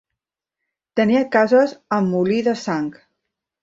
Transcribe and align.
Tenia 1.01 1.23
cases 1.37 1.79
amb 2.01 2.13
molí 2.17 2.43
de 2.53 2.61
sang. 2.67 2.93